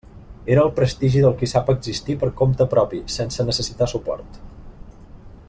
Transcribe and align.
Era 0.53 0.61
el 0.67 0.71
prestigi 0.77 1.21
del 1.25 1.35
qui 1.41 1.49
sap 1.51 1.69
existir 1.73 2.15
per 2.23 2.31
compte 2.41 2.67
propi, 2.73 3.03
sense 3.17 3.47
necessitar 3.51 3.93
suport. 3.93 4.43